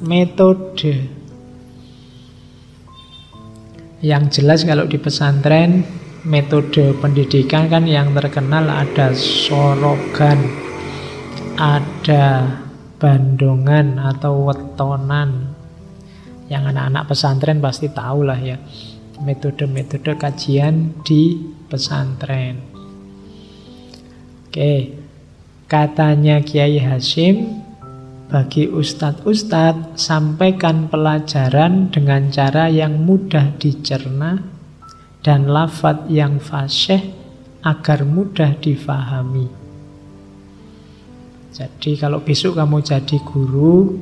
metode. 0.00 1.08
Yang 4.00 4.40
jelas 4.40 4.64
kalau 4.64 4.88
di 4.88 4.96
pesantren 4.96 5.84
metode 6.24 6.96
pendidikan 7.00 7.68
kan 7.68 7.84
yang 7.84 8.16
terkenal 8.16 8.64
ada 8.64 9.12
sorogan, 9.12 10.40
ada 11.60 12.48
bandongan 12.96 14.00
atau 14.00 14.48
wetonan. 14.48 15.52
Yang 16.48 16.62
anak-anak 16.74 17.04
pesantren 17.06 17.58
pasti 17.62 17.92
tahu 17.92 18.26
lah 18.26 18.40
ya 18.40 18.58
metode-metode 19.20 20.16
kajian 20.16 21.04
di 21.04 21.36
pesantren. 21.68 22.56
Oke, 24.48 24.96
katanya 25.70 26.42
Kiai 26.42 26.80
Hashim 26.80 27.62
bagi 28.30 28.70
ustadz-ustadz, 28.70 29.98
sampaikan 29.98 30.86
pelajaran 30.86 31.90
dengan 31.90 32.30
cara 32.30 32.70
yang 32.70 33.02
mudah 33.02 33.58
dicerna 33.58 34.38
dan 35.20 35.50
lafat 35.50 36.06
yang 36.06 36.38
fasih 36.38 37.10
agar 37.66 38.06
mudah 38.06 38.54
difahami. 38.62 39.50
Jadi 41.50 41.98
kalau 41.98 42.22
besok 42.22 42.54
kamu 42.54 42.78
jadi 42.86 43.18
guru, 43.26 43.98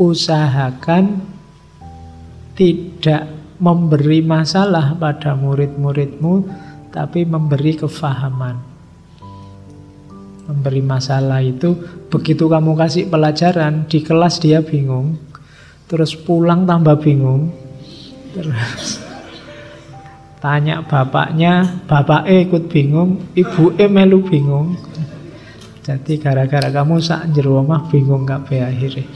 usahakan 0.00 1.20
tidak 2.56 3.28
memberi 3.60 4.24
masalah 4.24 4.96
pada 4.96 5.36
murid-muridmu, 5.36 6.34
tapi 6.88 7.28
memberi 7.28 7.76
kefahaman 7.76 8.71
memberi 10.52 10.84
masalah 10.84 11.40
itu 11.40 11.72
begitu 12.12 12.46
kamu 12.46 12.76
kasih 12.76 13.08
pelajaran 13.08 13.88
di 13.88 14.04
kelas 14.04 14.38
dia 14.38 14.60
bingung 14.60 15.16
terus 15.88 16.12
pulang 16.12 16.68
tambah 16.68 17.00
bingung 17.00 17.48
terus 18.36 19.00
tanya 20.42 20.82
bapaknya 20.82 21.86
bapak 21.86 22.26
E 22.26 22.50
ikut 22.50 22.66
bingung 22.66 23.30
ibu 23.38 23.78
E 23.78 23.86
melu 23.86 24.26
bingung. 24.26 24.74
Jadi 25.86 26.18
gara-gara 26.18 26.66
kamu 26.70 26.98
sak 26.98 27.30
jero 27.30 27.62
omah 27.62 27.86
bingung 27.86 28.26
be 28.26 28.58
akhirnya. 28.58 29.06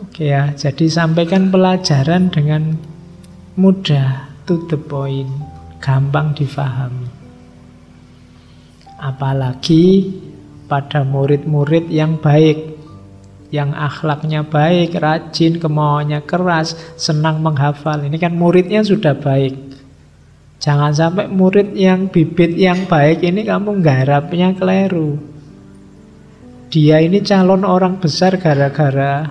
Oke 0.00 0.32
ya 0.32 0.56
jadi 0.56 0.88
sampaikan 0.88 1.52
pelajaran 1.52 2.32
dengan 2.32 2.80
mudah 3.60 4.32
to 4.48 4.64
the 4.72 4.78
point 4.80 5.28
gampang 5.84 6.32
difahami 6.32 7.07
Apalagi 8.98 10.10
pada 10.66 11.06
murid-murid 11.06 11.88
yang 11.88 12.18
baik, 12.18 12.76
yang 13.48 13.72
akhlaknya 13.72 14.44
baik, 14.44 14.98
rajin, 14.98 15.56
kemauannya 15.56 16.20
keras, 16.28 16.76
senang 17.00 17.40
menghafal. 17.40 18.04
Ini 18.04 18.18
kan 18.20 18.36
muridnya 18.36 18.84
sudah 18.84 19.16
baik. 19.16 19.56
Jangan 20.58 20.90
sampai 20.90 21.30
murid 21.30 21.72
yang 21.78 22.10
bibit 22.10 22.58
yang 22.58 22.84
baik 22.90 23.22
ini 23.22 23.46
kamu 23.46 23.78
nggarapnya 23.80 24.58
keliru. 24.58 25.16
Dia 26.68 27.00
ini 27.00 27.24
calon 27.24 27.64
orang 27.64 27.96
besar 27.96 28.36
gara-gara 28.36 29.24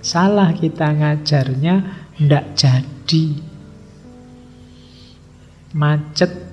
salah 0.00 0.50
kita 0.56 0.90
ngajarnya 0.90 1.74
ndak 2.18 2.44
jadi. 2.56 3.26
Macet 5.76 6.49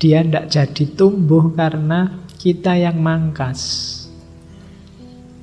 dia 0.00 0.24
tidak 0.24 0.48
jadi 0.48 0.84
tumbuh 0.96 1.52
karena 1.52 2.24
kita 2.40 2.72
yang 2.72 2.96
mangkas. 3.04 3.60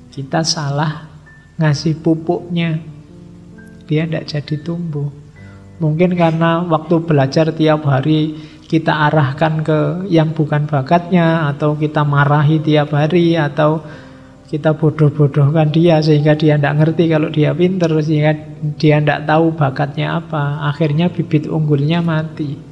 Kita 0.09 0.41
salah 0.41 1.05
ngasih 1.61 2.01
pupuknya. 2.01 2.81
Dia 3.85 4.09
tidak 4.09 4.25
jadi 4.25 4.55
tumbuh. 4.65 5.13
Mungkin 5.77 6.17
karena 6.17 6.65
waktu 6.65 7.05
belajar 7.05 7.53
tiap 7.53 7.85
hari 7.85 8.33
kita 8.65 9.13
arahkan 9.13 9.61
ke 9.61 9.79
yang 10.09 10.33
bukan 10.33 10.65
bakatnya 10.65 11.53
atau 11.53 11.77
kita 11.77 12.01
marahi 12.01 12.57
tiap 12.57 12.97
hari 12.97 13.37
atau 13.37 13.85
kita 14.49 14.73
bodoh-bodohkan 14.73 15.69
dia 15.69 16.01
sehingga 16.01 16.33
dia 16.33 16.57
tidak 16.57 16.81
ngerti 16.81 17.03
kalau 17.13 17.29
dia 17.29 17.53
pinter 17.53 17.93
sehingga 18.01 18.33
dia 18.79 18.97
tidak 18.99 19.27
tahu 19.29 19.53
bakatnya 19.53 20.17
apa 20.17 20.65
akhirnya 20.71 21.13
bibit 21.13 21.45
unggulnya 21.45 21.99
mati 21.99 22.66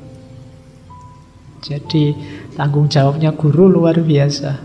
jadi 1.66 2.14
tanggung 2.54 2.86
jawabnya 2.86 3.34
guru 3.34 3.66
luar 3.66 3.98
biasa. 3.98 4.62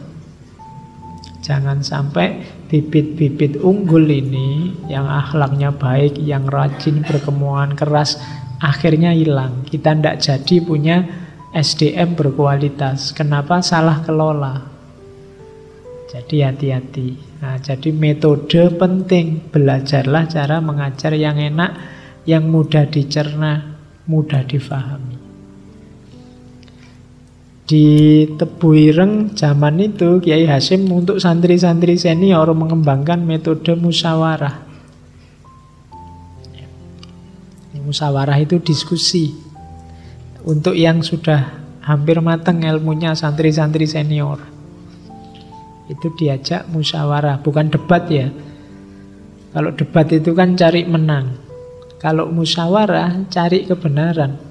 Jangan 1.41 1.81
sampai 1.81 2.44
bibit-bibit 2.69 3.56
unggul 3.65 4.05
ini 4.05 4.77
yang 4.93 5.09
akhlaknya 5.09 5.72
baik, 5.72 6.21
yang 6.21 6.44
rajin 6.44 7.00
berkemauan 7.00 7.72
keras, 7.72 8.21
akhirnya 8.61 9.16
hilang. 9.16 9.65
Kita 9.65 9.97
tidak 9.97 10.21
jadi 10.21 10.56
punya 10.61 10.97
SDM 11.56 12.21
berkualitas. 12.21 13.17
Kenapa? 13.17 13.65
Salah 13.65 14.05
kelola. 14.05 14.61
Jadi 16.12 16.44
hati-hati. 16.44 17.41
Nah, 17.41 17.56
jadi 17.56 17.97
metode 17.97 18.77
penting. 18.77 19.49
Belajarlah 19.49 20.28
cara 20.28 20.61
mengajar 20.61 21.17
yang 21.17 21.41
enak, 21.41 21.72
yang 22.28 22.44
mudah 22.44 22.84
dicerna, 22.93 23.81
mudah 24.05 24.44
difahami. 24.44 25.30
Di 27.70 28.26
Tebu 28.26 28.75
Ireng 28.75 29.31
zaman 29.38 29.78
itu 29.78 30.19
Kiai 30.19 30.42
Hasim 30.42 30.91
untuk 30.91 31.22
santri-santri 31.22 31.94
senior 31.94 32.50
mengembangkan 32.50 33.22
metode 33.22 33.78
musyawarah. 33.78 34.66
Musyawarah 37.78 38.42
itu 38.42 38.58
diskusi. 38.58 39.38
Untuk 40.42 40.75
yang 40.75 41.06
sudah 41.06 41.62
hampir 41.86 42.19
matang 42.19 42.58
ilmunya 42.66 43.14
santri-santri 43.14 43.87
senior. 43.87 44.42
Itu 45.87 46.10
diajak 46.19 46.66
musyawarah, 46.75 47.38
bukan 47.38 47.70
debat 47.70 48.02
ya. 48.10 48.34
Kalau 49.54 49.70
debat 49.78 50.10
itu 50.10 50.34
kan 50.34 50.58
cari 50.58 50.82
menang. 50.91 51.38
Kalau 52.02 52.26
musyawarah 52.34 53.31
cari 53.31 53.62
kebenaran. 53.62 54.50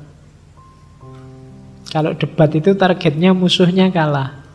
Kalau 1.90 2.14
debat 2.14 2.54
itu 2.54 2.78
targetnya 2.78 3.34
musuhnya 3.34 3.90
kalah. 3.90 4.46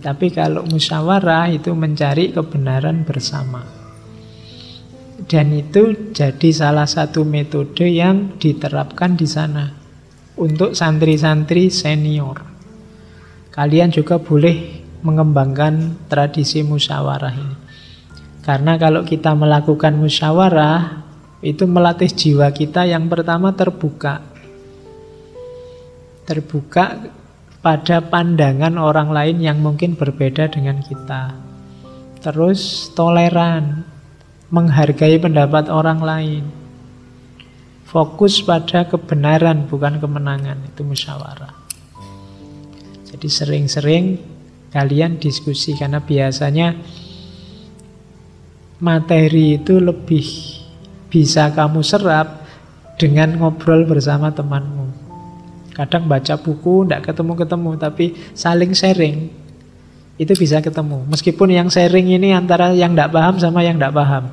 Tapi 0.00 0.32
kalau 0.32 0.64
musyawarah 0.64 1.52
itu 1.52 1.76
mencari 1.76 2.32
kebenaran 2.32 3.04
bersama. 3.04 3.60
Dan 5.28 5.52
itu 5.52 6.12
jadi 6.16 6.48
salah 6.52 6.88
satu 6.88 7.28
metode 7.28 7.84
yang 7.84 8.40
diterapkan 8.40 9.20
di 9.20 9.28
sana 9.28 9.68
untuk 10.40 10.72
santri-santri 10.72 11.68
senior. 11.68 12.40
Kalian 13.52 13.92
juga 13.92 14.16
boleh 14.16 14.84
mengembangkan 15.04 16.08
tradisi 16.08 16.64
musyawarah 16.64 17.34
ini. 17.36 17.56
Karena 18.44 18.78
kalau 18.78 19.02
kita 19.02 19.34
melakukan 19.34 19.98
musyawarah, 19.98 21.04
itu 21.44 21.68
melatih 21.68 22.08
jiwa 22.08 22.48
kita 22.54 22.88
yang 22.88 23.10
pertama 23.12 23.52
terbuka 23.52 24.35
terbuka 26.26 27.06
pada 27.62 28.02
pandangan 28.02 28.76
orang 28.76 29.14
lain 29.14 29.36
yang 29.40 29.58
mungkin 29.62 29.94
berbeda 29.94 30.50
dengan 30.50 30.82
kita. 30.82 31.34
Terus 32.20 32.90
toleran, 32.92 33.86
menghargai 34.50 35.18
pendapat 35.22 35.70
orang 35.70 36.00
lain. 36.02 36.44
Fokus 37.86 38.42
pada 38.42 38.84
kebenaran 38.90 39.70
bukan 39.70 40.02
kemenangan, 40.02 40.58
itu 40.66 40.82
musyawarah. 40.82 41.54
Jadi 43.06 43.28
sering-sering 43.30 44.04
kalian 44.74 45.16
diskusi 45.22 45.72
karena 45.78 46.02
biasanya 46.02 46.74
materi 48.82 49.56
itu 49.56 49.80
lebih 49.80 50.26
bisa 51.08 51.48
kamu 51.54 51.80
serap 51.80 52.44
dengan 53.00 53.38
ngobrol 53.40 53.88
bersama 53.88 54.34
temanmu. 54.34 54.85
Kadang 55.76 56.08
baca 56.08 56.40
buku 56.40 56.88
tidak 56.88 57.12
ketemu-ketemu 57.12 57.70
tapi 57.76 58.16
saling 58.32 58.72
sharing 58.72 59.28
itu 60.16 60.32
bisa 60.32 60.64
ketemu. 60.64 61.04
Meskipun 61.12 61.52
yang 61.52 61.68
sharing 61.68 62.16
ini 62.16 62.32
antara 62.32 62.72
yang 62.72 62.96
tidak 62.96 63.12
paham 63.12 63.36
sama 63.36 63.60
yang 63.60 63.76
tidak 63.76 63.92
paham. 63.92 64.32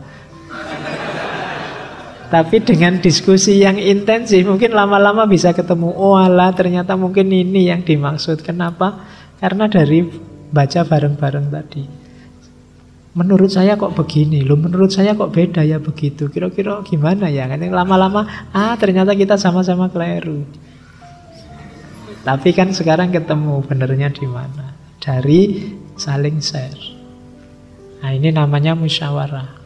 Tapi 2.32 2.66
dengan 2.66 2.98
diskusi 2.98 3.62
yang 3.62 3.76
intensif 3.76 4.42
mungkin 4.48 4.72
lama-lama 4.72 5.28
bisa 5.28 5.52
ketemu. 5.52 5.92
Oh 5.94 6.16
Allah 6.16 6.50
ternyata 6.56 6.96
mungkin 6.96 7.28
ini 7.30 7.68
yang 7.68 7.84
dimaksud. 7.84 8.42
Kenapa? 8.42 9.04
Karena 9.38 9.68
dari 9.68 10.08
baca 10.50 10.82
bareng-bareng 10.88 11.48
tadi. 11.52 11.84
Menurut 13.14 13.54
saya 13.54 13.78
kok 13.78 13.94
begini, 13.94 14.42
loh 14.42 14.58
menurut 14.58 14.90
saya 14.90 15.14
kok 15.14 15.30
beda 15.30 15.62
ya 15.62 15.78
begitu. 15.78 16.34
Kira-kira 16.34 16.82
gimana 16.82 17.30
ya? 17.30 17.46
Kan 17.46 17.62
lama-lama, 17.62 18.26
ah 18.50 18.74
ternyata 18.82 19.14
kita 19.14 19.38
sama-sama 19.38 19.86
keliru. 19.94 20.42
Tapi 22.22 22.54
kan 22.54 22.70
sekarang 22.70 23.10
ketemu 23.10 23.66
benernya 23.66 24.14
di 24.14 24.30
mana? 24.30 24.78
Dari 25.02 25.74
saling 25.98 26.38
share. 26.38 26.78
Nah 28.06 28.12
ini 28.14 28.30
namanya 28.30 28.78
musyawarah. 28.78 29.66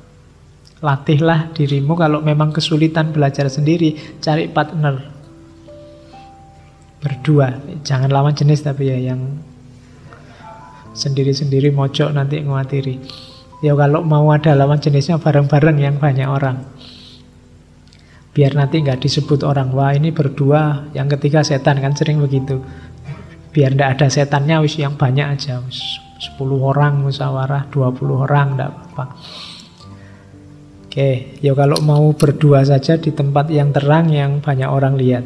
Latihlah 0.79 1.51
dirimu 1.57 1.97
kalau 1.97 2.21
memang 2.21 2.53
kesulitan 2.53 3.11
belajar 3.11 3.49
sendiri, 3.49 3.97
cari 4.21 4.47
partner. 4.47 5.01
Berdua, 7.01 7.49
jangan 7.81 8.13
lawan 8.13 8.37
jenis 8.37 8.61
tapi 8.61 8.93
ya 8.93 9.13
yang 9.13 9.41
sendiri-sendiri 10.93 11.69
mojok 11.73 12.13
nanti 12.13 12.41
nguatiri. 12.41 12.95
Ya 13.65 13.73
kalau 13.73 14.05
mau 14.05 14.29
ada 14.29 14.53
lawan 14.53 14.77
jenisnya 14.77 15.17
bareng-bareng 15.17 15.77
yang 15.81 15.97
banyak 15.97 16.29
orang. 16.29 16.61
Biar 18.37 18.53
nanti 18.53 18.85
nggak 18.85 19.01
disebut 19.01 19.41
orang, 19.41 19.73
wah 19.73 19.97
ini 19.97 20.13
berdua, 20.13 20.93
yang 20.93 21.09
ketiga 21.09 21.41
setan, 21.41 21.81
kan 21.81 21.97
sering 21.97 22.21
begitu. 22.21 22.61
Biar 23.49 23.73
nggak 23.73 23.97
ada 23.97 24.13
setannya, 24.13 24.61
wis 24.61 24.77
yang 24.77 24.93
banyak 24.93 25.25
aja, 25.25 25.57
wis 25.65 25.81
10 26.37 26.37
orang 26.61 27.01
musyawarah, 27.01 27.65
20 27.73 27.97
orang, 28.13 28.53
nggak 28.53 28.69
apa-apa. 28.69 29.05
Oke, 30.85 31.33
ya 31.41 31.57
kalau 31.57 31.81
mau 31.81 32.13
berdua 32.13 32.61
saja 32.61 33.01
di 33.01 33.09
tempat 33.09 33.49
yang 33.49 33.73
terang 33.73 34.13
yang 34.13 34.37
banyak 34.37 34.69
orang 34.69 34.93
lihat. 35.01 35.25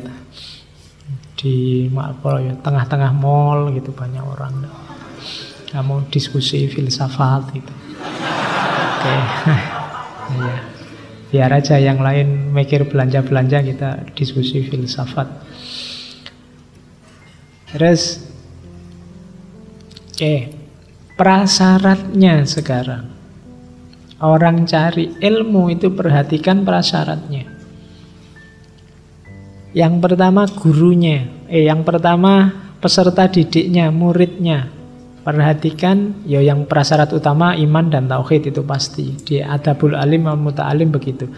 Di 1.35 1.91
apa 1.91 2.39
ya, 2.39 2.55
tengah-tengah 2.63 3.11
mall 3.11 3.75
gitu 3.75 3.91
banyak 3.91 4.23
orang. 4.23 4.71
Kamu 5.67 6.07
diskusi 6.07 6.71
filsafat 6.71 7.59
gitu. 7.59 7.73
Oke. 7.75 9.15
ya. 10.39 10.80
Biar 11.31 11.49
aja 11.55 11.79
yang 11.79 12.03
lain 12.03 12.51
mikir 12.51 12.85
belanja-belanja 12.91 13.63
kita 13.63 13.89
diskusi 14.11 14.67
filsafat. 14.67 15.31
Terus 17.71 18.31
Oke, 20.21 20.53
prasyaratnya 21.17 22.45
sekarang. 22.45 23.09
Orang 24.21 24.69
cari 24.69 25.17
ilmu 25.17 25.73
itu 25.73 25.89
perhatikan 25.89 26.61
prasyaratnya. 26.61 27.49
Yang 29.73 29.93
pertama 29.97 30.45
gurunya, 30.45 31.25
eh 31.49 31.65
yang 31.65 31.81
pertama 31.81 32.53
peserta 32.77 33.25
didiknya, 33.25 33.89
muridnya. 33.89 34.69
Perhatikan 35.21 36.25
ya 36.25 36.41
yang 36.41 36.65
prasyarat 36.65 37.13
utama 37.13 37.53
iman 37.53 37.94
dan 37.94 38.09
tauhid 38.09 38.50
itu 38.50 38.65
pasti. 38.65 39.13
Di 39.21 39.45
adabul 39.45 39.94
alim 39.94 40.25
muta'alim 40.25 40.89
begitu. 40.89 41.29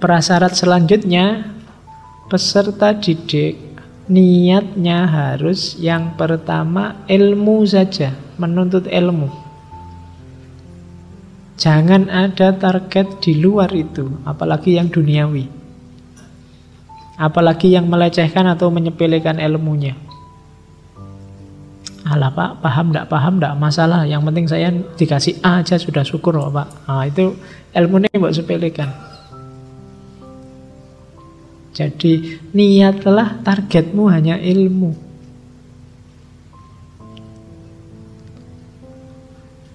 Prasyarat 0.00 0.56
selanjutnya 0.56 1.54
peserta 2.32 2.96
didik 2.96 3.60
niatnya 4.08 5.08
harus 5.08 5.76
yang 5.80 6.16
pertama 6.16 7.04
ilmu 7.08 7.64
saja, 7.68 8.12
menuntut 8.36 8.88
ilmu. 8.88 9.28
Jangan 11.54 12.10
ada 12.10 12.50
target 12.50 13.22
di 13.22 13.38
luar 13.38 13.70
itu, 13.70 14.08
apalagi 14.26 14.76
yang 14.76 14.90
duniawi. 14.90 15.46
Apalagi 17.14 17.70
yang 17.76 17.86
melecehkan 17.86 18.50
atau 18.50 18.74
menyepelekan 18.74 19.38
ilmunya. 19.38 19.94
Alah 22.04 22.28
pak, 22.28 22.60
paham 22.60 22.92
tidak 22.92 23.08
paham 23.08 23.40
tidak 23.40 23.56
masalah. 23.56 24.04
Yang 24.04 24.22
penting 24.28 24.44
saya 24.44 24.68
dikasih 24.72 25.40
A 25.40 25.64
aja 25.64 25.80
sudah 25.80 26.04
syukur 26.04 26.36
loh 26.36 26.52
pak. 26.52 26.68
Nah, 26.84 27.08
itu 27.08 27.32
ilmunya 27.72 28.12
buat 28.20 28.36
sepelekan. 28.36 28.92
Jadi 31.72 32.38
niatlah 32.52 33.40
targetmu 33.40 34.12
hanya 34.12 34.36
ilmu. 34.36 34.92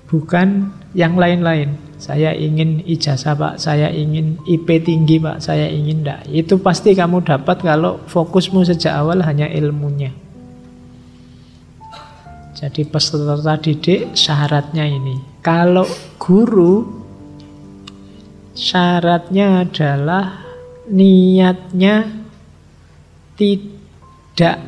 Bukan 0.10 0.70
yang 0.94 1.18
lain-lain. 1.18 1.90
Saya 2.00 2.32
ingin 2.32 2.80
ijazah 2.88 3.36
pak, 3.36 3.60
saya 3.60 3.92
ingin 3.92 4.40
IP 4.48 4.86
tinggi 4.88 5.20
pak, 5.20 5.44
saya 5.44 5.68
ingin 5.68 6.06
enggak. 6.06 6.24
Itu 6.32 6.62
pasti 6.64 6.96
kamu 6.96 7.26
dapat 7.28 7.60
kalau 7.60 8.00
fokusmu 8.08 8.64
sejak 8.64 8.96
awal 8.96 9.20
hanya 9.20 9.52
ilmunya. 9.52 10.29
Jadi 12.60 12.84
peserta 12.84 13.56
didik 13.56 14.12
syaratnya 14.20 14.84
ini. 14.84 15.40
Kalau 15.40 15.88
guru 16.20 16.84
syaratnya 18.52 19.64
adalah 19.64 20.44
niatnya 20.92 22.04
tidak 23.40 24.60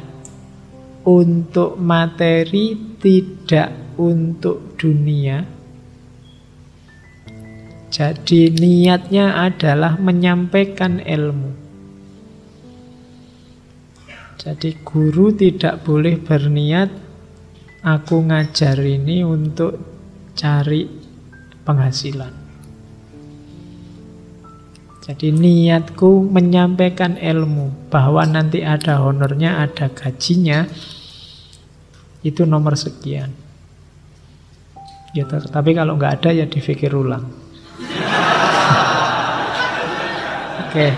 untuk 1.04 1.76
materi, 1.76 2.96
tidak 2.96 4.00
untuk 4.00 4.80
dunia, 4.80 5.44
jadi 7.92 8.56
niatnya 8.56 9.36
adalah 9.36 10.00
menyampaikan 10.00 11.04
ilmu. 11.04 11.52
Jadi 14.40 14.80
guru 14.88 15.36
tidak 15.36 15.84
boleh 15.84 16.16
berniat 16.16 17.11
aku 17.82 18.30
ngajar 18.30 18.78
ini 18.78 19.26
untuk 19.26 19.74
cari 20.38 20.86
penghasilan. 21.66 22.30
Jadi 25.02 25.34
niatku 25.34 26.30
menyampaikan 26.30 27.18
ilmu 27.18 27.90
bahwa 27.90 28.22
nanti 28.30 28.62
ada 28.62 29.02
honornya, 29.02 29.66
ada 29.66 29.90
gajinya. 29.90 30.70
Itu 32.22 32.46
nomor 32.46 32.78
sekian. 32.78 33.34
Gitu. 35.12 35.36
Tapi 35.50 35.74
kalau 35.74 35.98
nggak 35.98 36.22
ada 36.22 36.30
ya 36.38 36.46
difikir 36.46 36.94
ulang. 36.94 37.26
Oke. 40.70 40.94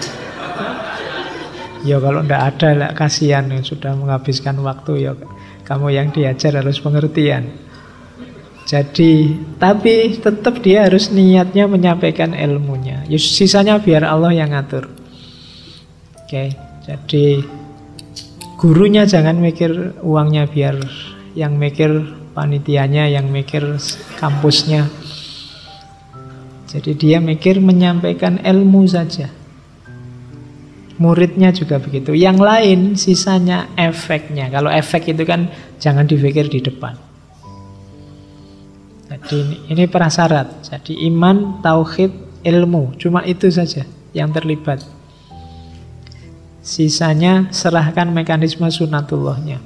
Ya 1.88 1.96
kalau 2.04 2.28
ndak 2.28 2.44
ada 2.56 2.70
lah 2.76 2.92
kasihan 2.92 3.48
yang 3.48 3.64
sudah 3.64 3.96
menghabiskan 3.96 4.60
waktu 4.60 5.08
ya 5.08 5.16
kamu 5.64 5.88
yang 5.96 6.08
diajar 6.12 6.60
harus 6.60 6.80
pengertian. 6.80 7.48
Jadi 8.64 9.36
tapi 9.60 10.16
tetap 10.18 10.64
dia 10.64 10.88
harus 10.88 11.12
niatnya 11.12 11.68
menyampaikan 11.68 12.32
ilmunya. 12.32 13.04
Ya, 13.12 13.20
sisanya 13.20 13.80
biar 13.80 14.08
Allah 14.08 14.32
yang 14.32 14.56
ngatur. 14.56 14.88
Oke, 16.24 16.56
jadi 16.88 17.44
gurunya 18.56 19.04
jangan 19.04 19.36
mikir 19.38 20.00
uangnya 20.00 20.48
biar 20.48 20.80
yang 21.36 21.60
mikir 21.60 21.92
panitianya, 22.32 23.12
yang 23.12 23.28
mikir 23.30 23.78
kampusnya. 24.18 24.88
Jadi 26.72 26.92
dia 26.98 27.22
mikir 27.22 27.62
menyampaikan 27.62 28.42
ilmu 28.42 28.88
saja. 28.90 29.30
Muridnya 31.02 31.50
juga 31.50 31.82
begitu. 31.82 32.14
Yang 32.14 32.38
lain 32.38 32.80
sisanya 32.94 33.74
efeknya. 33.74 34.50
Kalau 34.54 34.70
efek 34.70 35.10
itu 35.10 35.26
kan 35.26 35.50
jangan 35.82 36.06
dipikir 36.06 36.46
di 36.50 36.62
depan. 36.62 36.94
Jadi 39.10 39.38
ini, 39.42 39.56
ini 39.74 39.84
prasyarat. 39.90 40.66
Jadi 40.70 41.06
iman, 41.10 41.62
tauhid, 41.66 42.42
ilmu. 42.46 42.98
Cuma 43.02 43.26
itu 43.26 43.50
saja 43.50 43.86
yang 44.14 44.30
terlibat. 44.30 44.86
Sisanya 46.64 47.50
serahkan 47.50 48.14
mekanisme 48.14 48.70
sunatullahnya. 48.70 49.60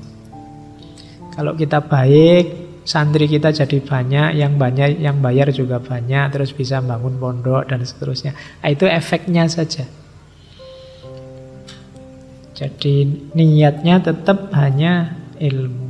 Kalau 1.37 1.53
kita 1.53 1.85
baik, 1.85 2.81
santri 2.87 3.29
kita 3.29 3.53
jadi 3.53 3.77
banyak, 3.83 4.41
yang 4.41 4.57
banyak 4.57 4.97
yang 4.97 5.21
bayar 5.21 5.53
juga 5.53 5.77
banyak, 5.77 6.33
terus 6.33 6.55
bisa 6.55 6.81
bangun 6.81 7.19
pondok 7.21 7.69
dan 7.69 7.83
seterusnya. 7.83 8.33
Nah, 8.63 8.69
itu 8.71 8.87
efeknya 8.89 9.45
saja. 9.45 9.85
Jadi 12.57 13.05
niatnya 13.37 14.01
tetap 14.01 14.49
hanya 14.57 15.13
ilmu. 15.37 15.86